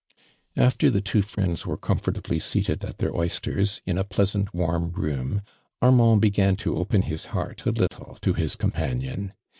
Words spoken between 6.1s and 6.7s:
began